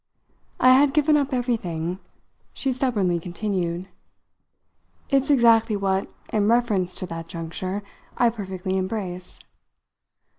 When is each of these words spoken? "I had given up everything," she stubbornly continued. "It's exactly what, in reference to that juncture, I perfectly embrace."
"I 0.59 0.71
had 0.71 0.95
given 0.95 1.15
up 1.15 1.31
everything," 1.31 1.99
she 2.53 2.71
stubbornly 2.71 3.19
continued. 3.19 3.87
"It's 5.11 5.29
exactly 5.29 5.75
what, 5.75 6.11
in 6.33 6.47
reference 6.47 6.95
to 6.95 7.05
that 7.05 7.27
juncture, 7.27 7.83
I 8.17 8.31
perfectly 8.31 8.77
embrace." 8.77 9.37